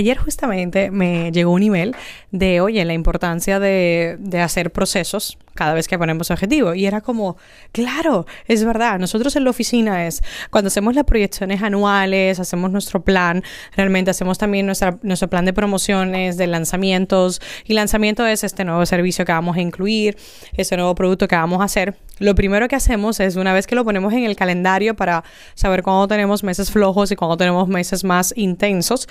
[0.00, 1.94] Ayer justamente me llegó un email
[2.30, 6.74] de, oye, la importancia de, de hacer procesos cada vez que ponemos objetivo.
[6.74, 7.36] Y era como,
[7.72, 13.02] claro, es verdad, nosotros en la oficina es, cuando hacemos las proyecciones anuales, hacemos nuestro
[13.02, 13.42] plan,
[13.76, 18.86] realmente hacemos también nuestra, nuestro plan de promociones, de lanzamientos, y lanzamiento es este nuevo
[18.86, 20.16] servicio que vamos a incluir,
[20.54, 21.94] ese nuevo producto que vamos a hacer.
[22.18, 25.24] Lo primero que hacemos es, una vez que lo ponemos en el calendario para
[25.54, 29.08] saber cuándo tenemos meses flojos y cuándo tenemos meses más intensos,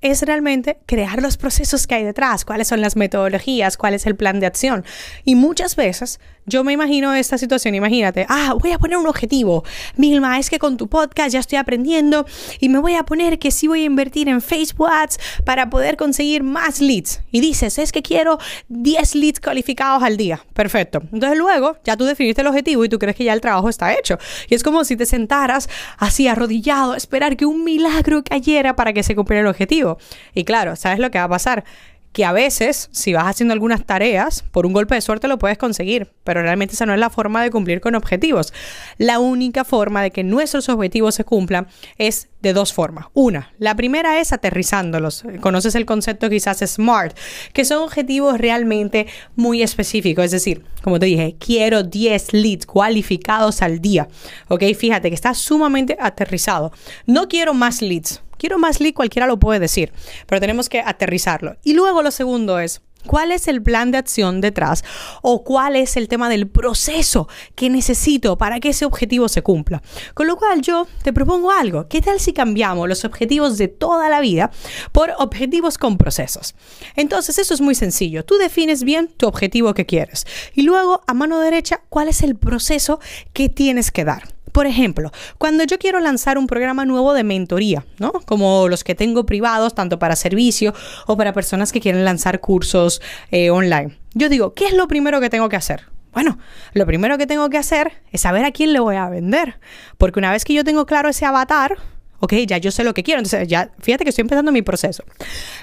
[0.00, 4.16] es realmente crear los procesos que hay detrás, cuáles son las metodologías, cuál es el
[4.16, 4.84] plan de acción.
[5.24, 9.62] Y muchas veces yo me imagino esta situación, imagínate, ah, voy a poner un objetivo.
[9.96, 12.26] Milma, es que con tu podcast ya estoy aprendiendo
[12.58, 15.96] y me voy a poner que sí voy a invertir en Facebook Ads para poder
[15.96, 17.20] conseguir más leads.
[17.30, 20.40] Y dices, es que quiero 10 leads calificados al día.
[20.54, 21.02] Perfecto.
[21.12, 23.94] Entonces luego ya tú definiste el objetivo y tú crees que ya el trabajo está
[23.94, 24.18] hecho.
[24.48, 28.92] Y es como si te sentaras así arrodillado a esperar que un milagro cayera para
[28.92, 29.89] que se cumpliera el objetivo.
[30.34, 31.64] Y claro, ¿sabes lo que va a pasar?
[32.12, 35.58] que a veces, si vas haciendo algunas tareas, por un golpe de suerte lo puedes
[35.58, 38.52] conseguir, pero realmente esa no es la forma de cumplir con objetivos.
[38.98, 41.68] La única forma de que nuestros objetivos se cumplan
[41.98, 43.06] es de dos formas.
[43.12, 45.24] Una, la primera es aterrizándolos.
[45.40, 47.16] Conoces el concepto quizás SMART,
[47.52, 50.24] que son objetivos realmente muy específicos.
[50.24, 54.08] Es decir, como te dije, quiero 10 leads cualificados al día.
[54.48, 56.72] Ok, fíjate que está sumamente aterrizado.
[57.06, 59.92] No quiero más leads quiero más lead, cualquiera lo puede decir,
[60.26, 61.56] pero tenemos que aterrizarlo.
[61.62, 64.84] Y luego lo segundo es, ¿Cuál es el plan de acción detrás?
[65.22, 69.82] ¿O cuál es el tema del proceso que necesito para que ese objetivo se cumpla?
[70.12, 71.88] Con lo cual yo te propongo algo.
[71.88, 74.50] ¿Qué tal si cambiamos los objetivos de toda la vida
[74.92, 76.54] por objetivos con procesos?
[76.94, 78.22] Entonces eso es muy sencillo.
[78.26, 82.36] Tú defines bien tu objetivo que quieres y luego a mano derecha cuál es el
[82.36, 83.00] proceso
[83.32, 84.39] que tienes que dar.
[84.52, 88.12] Por ejemplo, cuando yo quiero lanzar un programa nuevo de mentoría, ¿no?
[88.12, 90.74] Como los que tengo privados, tanto para servicio
[91.06, 93.00] o para personas que quieren lanzar cursos
[93.30, 93.98] eh, online.
[94.14, 95.84] Yo digo, ¿qué es lo primero que tengo que hacer?
[96.12, 96.38] Bueno,
[96.72, 99.60] lo primero que tengo que hacer es saber a quién le voy a vender.
[99.96, 101.78] Porque una vez que yo tengo claro ese avatar,
[102.20, 103.20] ok, ya yo sé lo que quiero.
[103.20, 105.04] Entonces, ya, fíjate que estoy empezando mi proceso.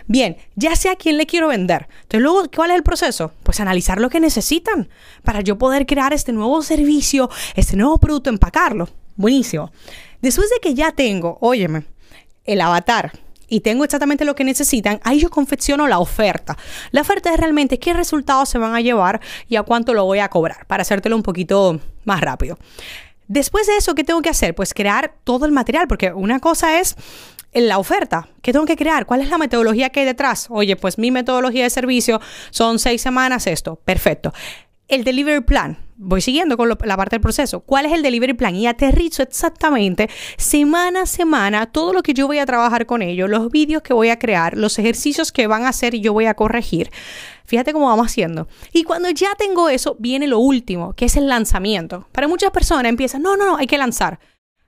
[0.08, 1.88] Bien, ya sé a quién le quiero vender.
[2.04, 3.32] Entonces, luego, ¿cuál es el proceso?
[3.44, 4.90] Pues analizar lo que necesitan
[5.24, 8.90] para yo poder crear este nuevo servicio, este nuevo producto, empacarlo.
[9.16, 9.72] Buenísimo.
[10.22, 11.86] Después de que ya tengo, óyeme,
[12.44, 13.12] el avatar,
[13.50, 16.58] y tengo exactamente lo que necesitan, ahí yo confecciono la oferta.
[16.92, 20.20] La oferta es realmente qué resultados se van a llevar y a cuánto lo voy
[20.20, 22.58] a cobrar, para hacértelo un poquito más rápido.
[23.28, 24.56] Después de eso, ¿qué tengo que hacer?
[24.56, 26.96] Pues crear todo el material, porque una cosa es
[27.54, 28.30] la oferta.
[28.42, 29.06] ¿Qué tengo que crear?
[29.06, 30.48] ¿Cuál es la metodología que hay detrás?
[30.50, 32.22] Oye, pues mi metodología de servicio
[32.52, 33.76] son seis semanas esto.
[33.84, 34.34] Perfecto.
[34.88, 37.60] El delivery plan voy siguiendo con la parte del proceso.
[37.60, 38.56] ¿Cuál es el delivery plan?
[38.56, 43.30] Y aterrizo exactamente semana a semana todo lo que yo voy a trabajar con ellos,
[43.30, 46.28] los vídeos que voy a crear, los ejercicios que van a hacer y yo voy
[46.28, 46.90] a corregir.
[47.44, 48.48] Fíjate cómo vamos haciendo.
[48.72, 52.08] Y cuando ya tengo eso, viene lo último, que es el lanzamiento.
[52.14, 54.20] Para muchas personas empiezan, no, no, no, hay que lanzar.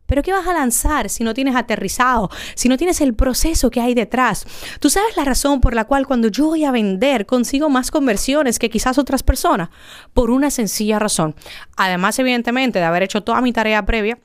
[0.10, 3.80] Pero ¿qué vas a lanzar si no tienes aterrizado, si no tienes el proceso que
[3.80, 4.46] hay detrás?
[4.82, 8.60] Tú sabes la razón por la cual cuando yo voy a vender consigo más conversiones
[8.60, 9.70] que quizás otras personas.
[10.14, 11.36] Por una sencilla razón.
[11.78, 14.18] Además, evidentemente, de haber hecho toda mi tarea previa,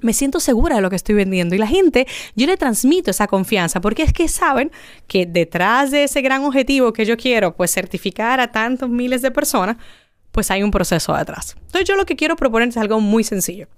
[0.00, 3.26] me siento segura de lo que estoy vendiendo y la gente, yo le transmito esa
[3.26, 4.70] confianza porque es que saben
[5.06, 9.30] que detrás de ese gran objetivo que yo quiero, pues certificar a tantos miles de
[9.30, 9.78] personas,
[10.36, 11.56] pues hay un proceso detrás.
[11.58, 13.68] Entonces yo lo que quiero proponer es algo muy sencillo.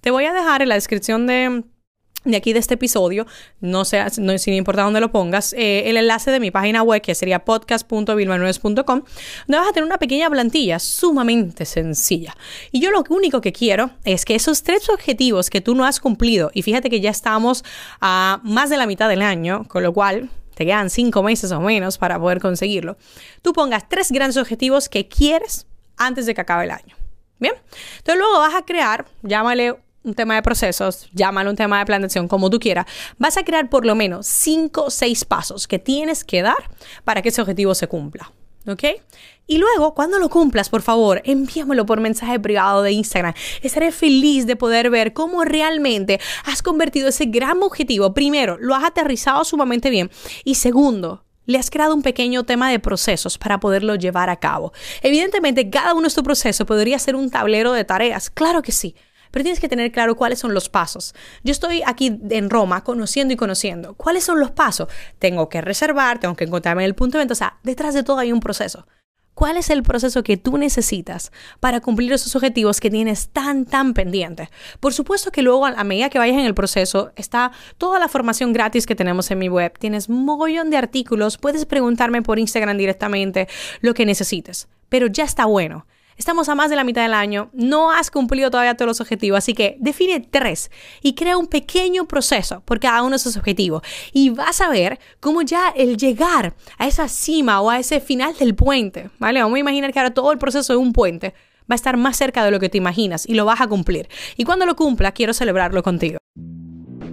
[0.00, 1.64] Te voy a dejar en la descripción de,
[2.24, 3.26] de aquí de este episodio,
[3.58, 7.02] no sé, no, sin importar dónde lo pongas, eh, el enlace de mi página web
[7.02, 12.36] que sería podcast.vilmanuez.com, donde vas a tener una pequeña plantilla sumamente sencilla.
[12.70, 15.98] Y yo lo único que quiero es que esos tres objetivos que tú no has
[15.98, 17.64] cumplido, y fíjate que ya estamos
[18.00, 21.60] a más de la mitad del año, con lo cual te quedan cinco meses o
[21.60, 22.96] menos para poder conseguirlo,
[23.42, 25.66] tú pongas tres grandes objetivos que quieres
[25.96, 26.96] antes de que acabe el año.
[27.38, 27.54] Bien,
[27.98, 29.76] entonces luego vas a crear, llámale
[30.06, 32.86] un tema de procesos, llámale un tema de planeación, como tú quieras,
[33.18, 36.70] vas a crear por lo menos cinco o seis pasos que tienes que dar
[37.04, 38.32] para que ese objetivo se cumpla.
[38.68, 38.82] ¿Ok?
[39.46, 43.32] Y luego, cuando lo cumplas, por favor, envíamelo por mensaje privado de Instagram.
[43.62, 48.12] Estaré feliz de poder ver cómo realmente has convertido ese gran objetivo.
[48.12, 50.10] Primero, lo has aterrizado sumamente bien.
[50.42, 54.72] Y segundo, le has creado un pequeño tema de procesos para poderlo llevar a cabo.
[55.02, 58.94] Evidentemente, cada uno de estos procesos podría ser un tablero de tareas, claro que sí,
[59.30, 61.14] pero tienes que tener claro cuáles son los pasos.
[61.42, 63.94] Yo estoy aquí en Roma conociendo y conociendo.
[63.94, 64.88] ¿Cuáles son los pasos?
[65.18, 68.02] Tengo que reservar, tengo que encontrarme en el punto de venta, o sea, detrás de
[68.02, 68.86] todo hay un proceso.
[69.36, 71.30] ¿Cuál es el proceso que tú necesitas
[71.60, 74.48] para cumplir esos objetivos que tienes tan, tan pendientes?
[74.80, 78.54] Por supuesto que luego, a medida que vayas en el proceso, está toda la formación
[78.54, 79.78] gratis que tenemos en mi web.
[79.78, 83.46] Tienes un mogollón de artículos, puedes preguntarme por Instagram directamente
[83.82, 84.68] lo que necesites.
[84.88, 85.84] Pero ya está bueno.
[86.16, 89.38] Estamos a más de la mitad del año, no has cumplido todavía todos los objetivos,
[89.38, 90.70] así que define tres
[91.02, 93.82] y crea un pequeño proceso por cada uno de esos objetivos.
[94.12, 98.34] Y vas a ver cómo ya el llegar a esa cima o a ese final
[98.38, 99.42] del puente, ¿vale?
[99.42, 101.34] Vamos a imaginar que ahora todo el proceso de un puente
[101.70, 104.08] va a estar más cerca de lo que te imaginas y lo vas a cumplir.
[104.36, 106.18] Y cuando lo cumpla, quiero celebrarlo contigo.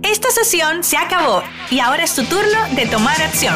[0.02, 3.56] Esta sesión se acabó y ahora es tu turno de tomar acción.